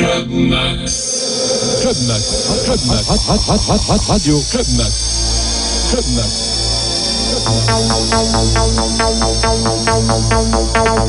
[0.00, 1.84] Club Max.
[1.84, 2.24] Club Max.
[2.64, 3.04] Club Max.
[4.08, 4.40] Radio.
[4.48, 5.92] Club Max.
[5.92, 6.32] Club Max.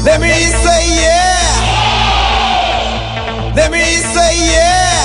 [0.04, 1.40] Let me say yeah.
[3.56, 5.00] Let me say yeah.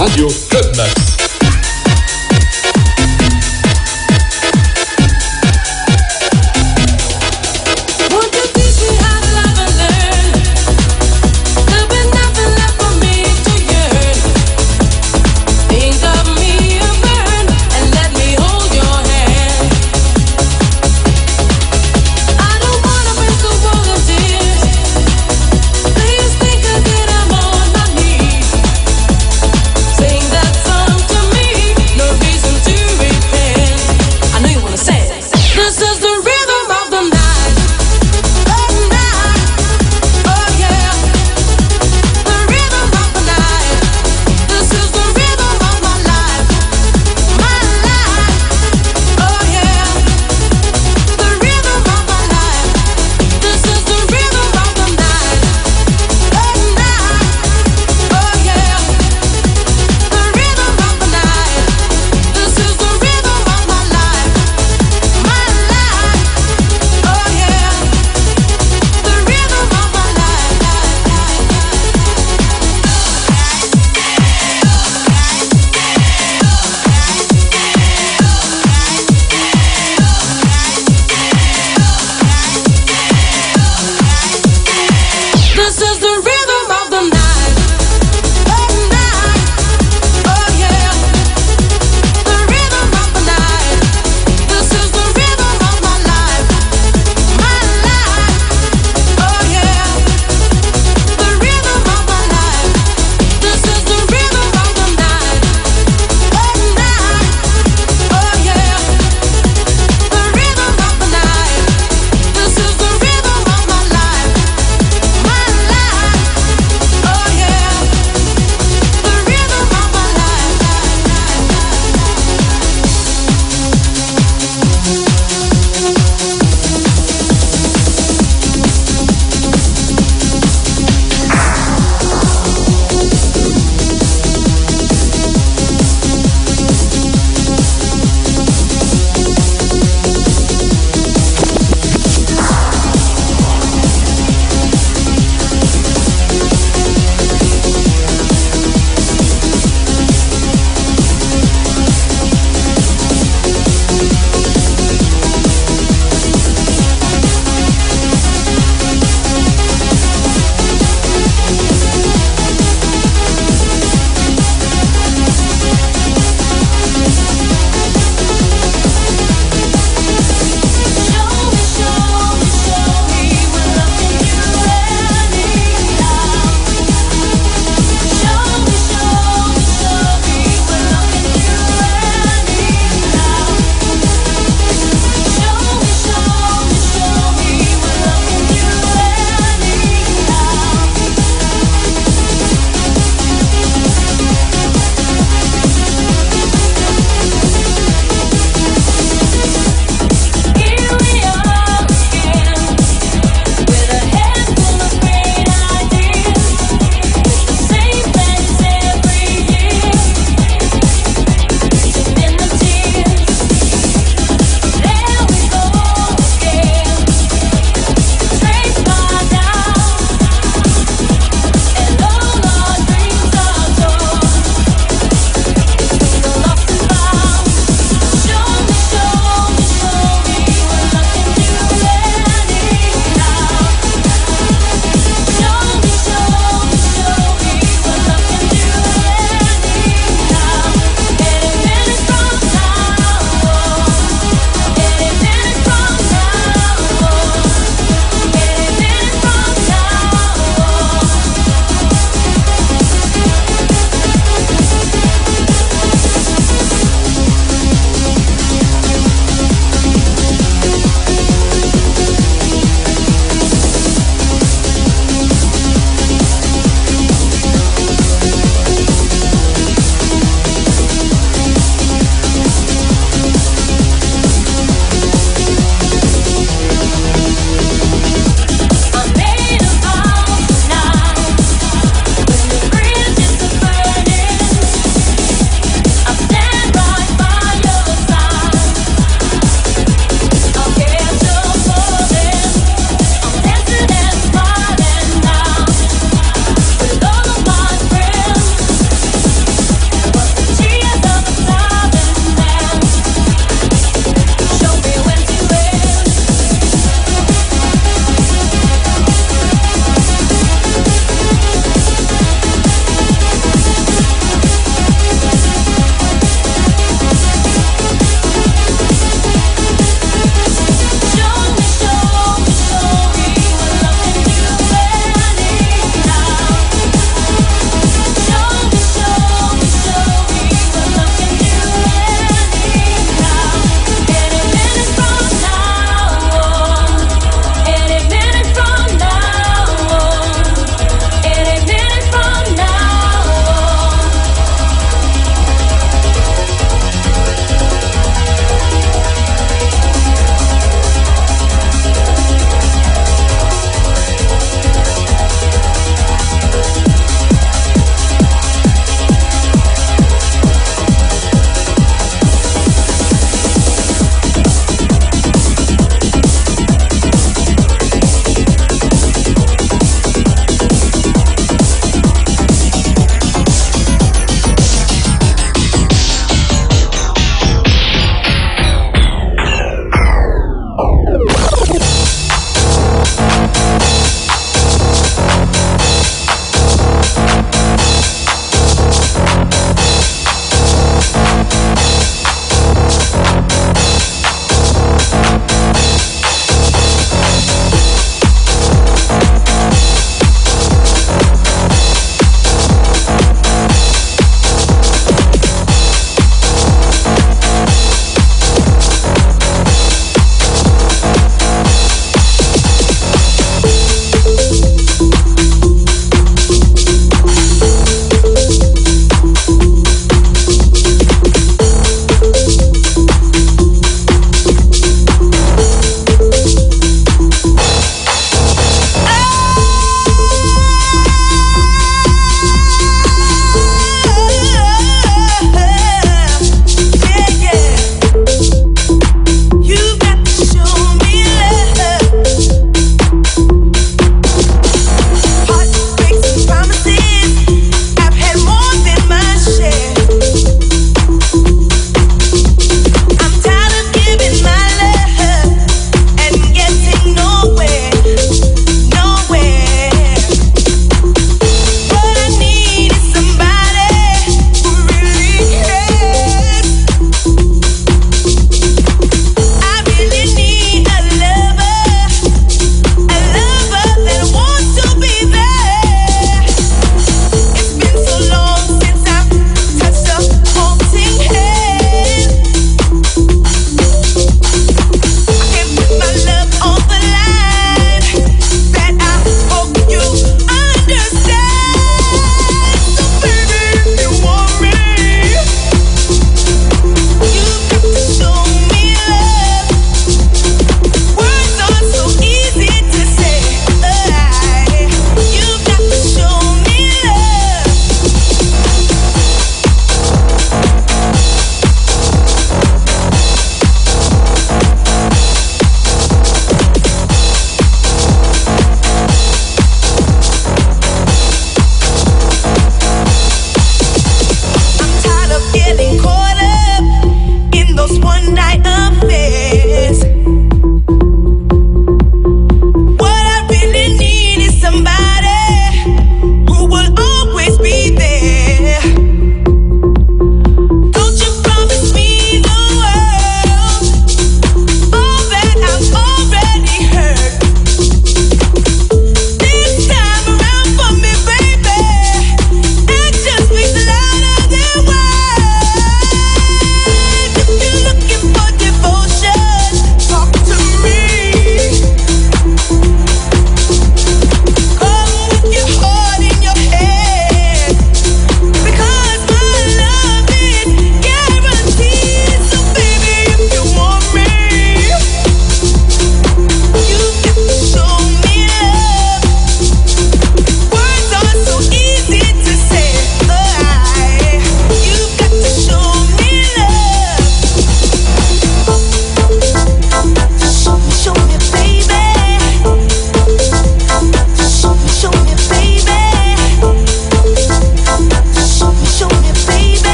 [0.00, 0.49] Radio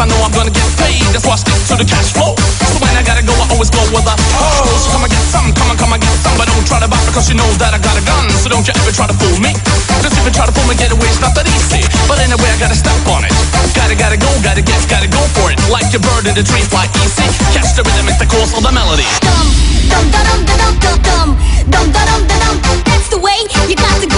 [0.00, 1.04] I know I'm gonna get paid.
[1.12, 2.32] That's why I stick to the cash flow.
[2.32, 4.64] So when I gotta go, I always go with a hoe.
[4.80, 6.32] So come and get some, come on, come and get some.
[6.40, 8.24] But don't try to buy because you know that I got a gun.
[8.40, 9.52] So don't you ever try to fool me.
[10.00, 11.84] Cause if you try to fool me, get away, it's not that easy.
[12.08, 13.32] But anyway, I gotta step on it.
[13.76, 15.60] Gotta, gotta go, gotta get, gotta go for it.
[15.68, 17.28] Like a bird in the tree, fly easy.
[17.52, 19.04] Catch the rhythm, it's the course of the melody.
[19.28, 19.44] dum
[19.92, 21.28] dum da dum da dum dum
[21.68, 22.76] dum dum dum dum.
[22.88, 23.36] That's the way
[23.68, 24.09] you got to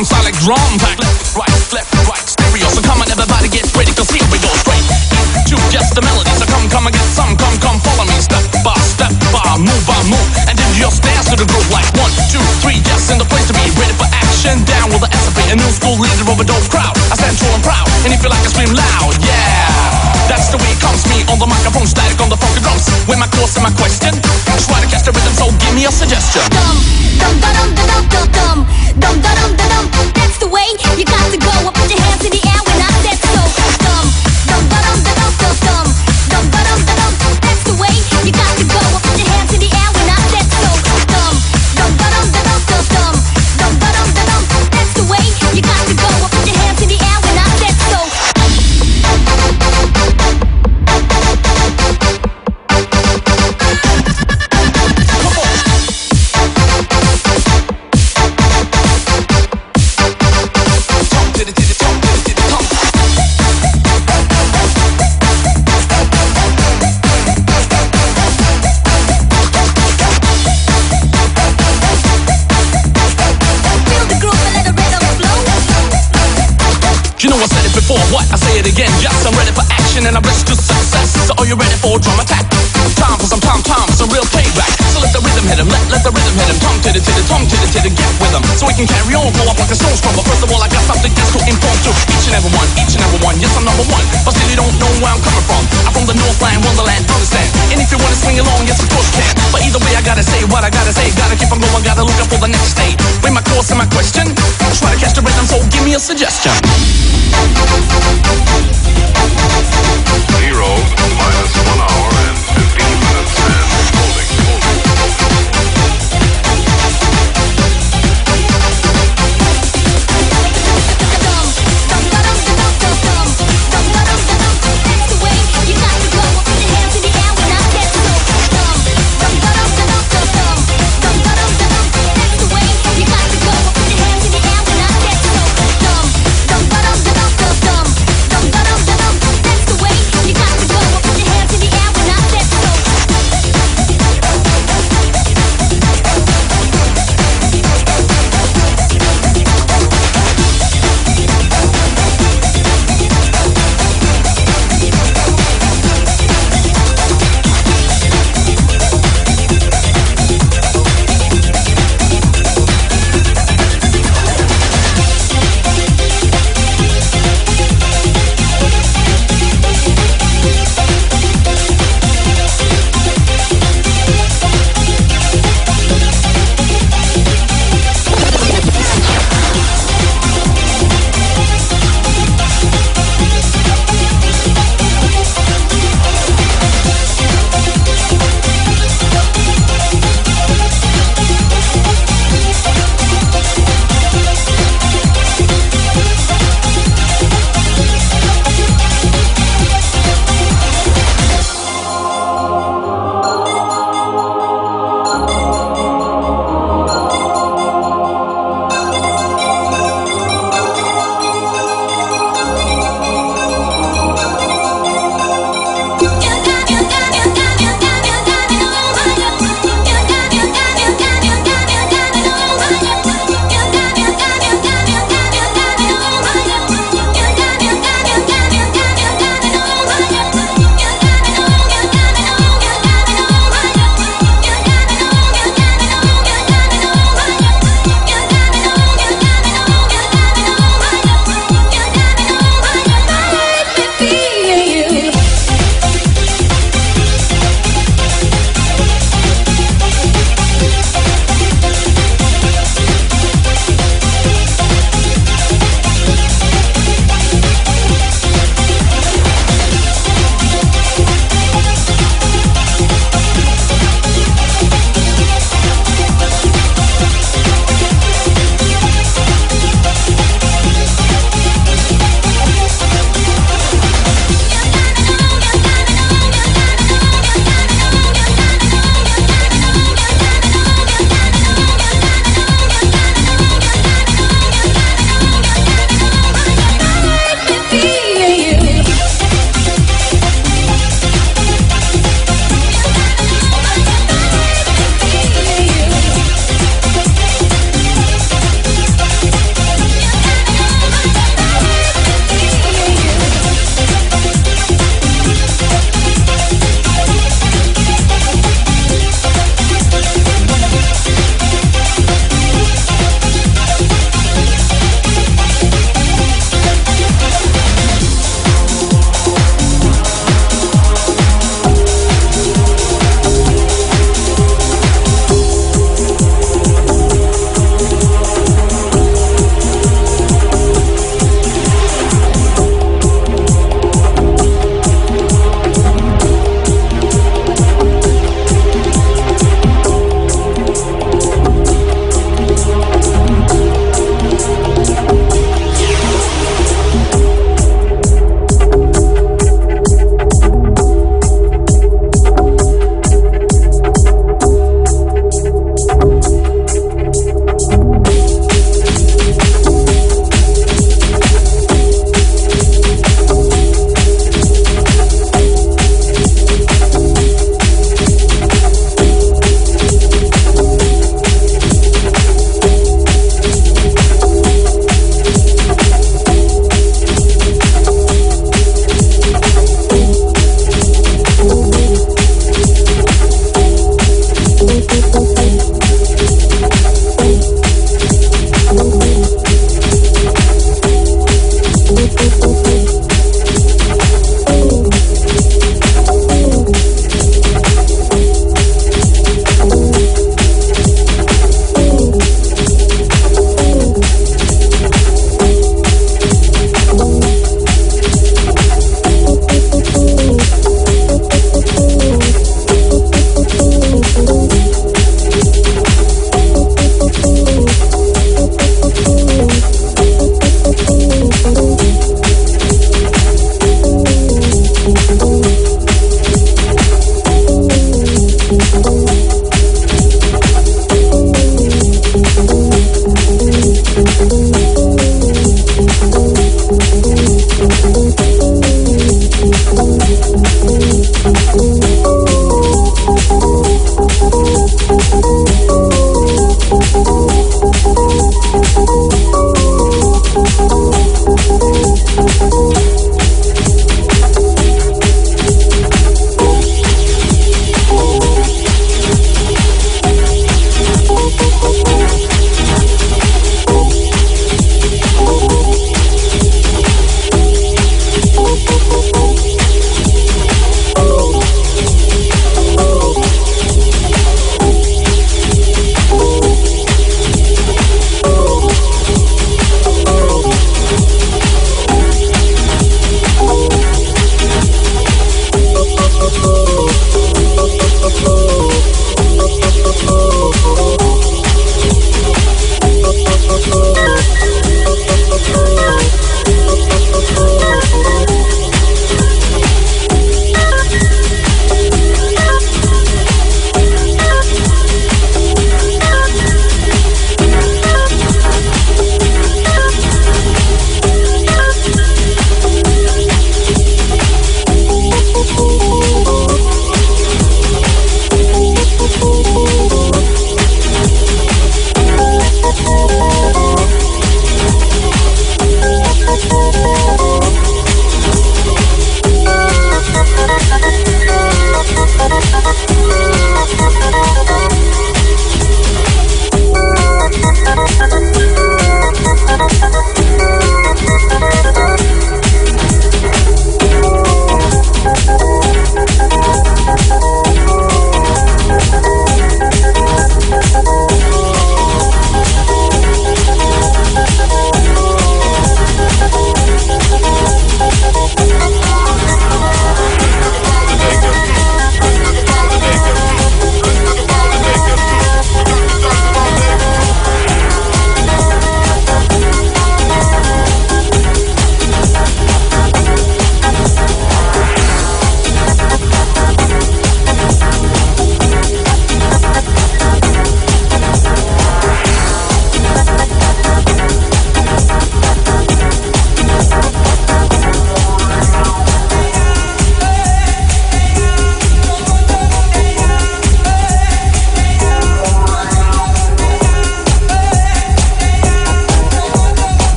[0.00, 0.96] tom sound drum pack.
[0.96, 2.68] Left, right, left, right, stereo.
[2.72, 4.84] So come on, everybody get ready, cause here we go straight
[5.44, 6.30] to just the melody.
[6.40, 8.16] So come, come and get some, come, come, follow me.
[8.16, 10.28] Step by step by, move by move.
[10.48, 12.80] And then just dance to the groove like one, two, three.
[12.88, 14.64] Yes, in the place to be ready for action.
[14.64, 16.96] Down with the SFA, a new school leader of a dope crowd.
[17.12, 19.68] I stand tall and proud, and if you like, I scream loud, yeah.
[20.32, 22.88] That's the way it comes, me on the microphone, static on the funky drums.
[23.04, 24.16] With my course and my question,
[24.64, 26.46] try to catch the rhythm, so give me a suggestion.
[26.54, 26.78] dum
[27.20, 28.79] dum dum dum dum dum dum
[78.70, 81.26] again, yes, I'm ready for action and I'm ready to success.
[81.26, 82.49] So are you ready for a drum attack?
[85.50, 86.58] Hit him, let, let the rhythm hit him.
[86.62, 88.42] Tom to the to tom to the to get with him.
[88.54, 90.14] So we can carry on, blow up like a snowstorm.
[90.14, 92.68] But first of all, I got something just to inform to each and every one,
[92.78, 93.34] each and every one.
[93.42, 95.62] Yes, I'm number one, but still you don't know where I'm coming from.
[95.90, 97.50] I'm from the Northland, Wonderland, understand?
[97.74, 99.34] And if you wanna swing along, yes, of course you can.
[99.50, 101.10] But either way, I gotta say what I gotta say.
[101.18, 102.94] Gotta keep on going, gotta look up for the next state.
[103.18, 104.30] Bring my course and my question.
[104.78, 106.54] Try to catch the rhythm, so give me a suggestion.
[110.38, 110.70] Zero
[111.18, 113.09] minus one hour and 15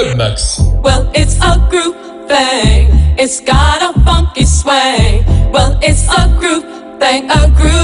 [0.00, 0.58] Club Max.
[0.82, 1.94] Well, it's a group
[2.26, 2.88] thing.
[3.18, 5.24] It's got a funky swing.
[5.52, 6.64] Well, it's a group
[6.98, 7.79] thing, a group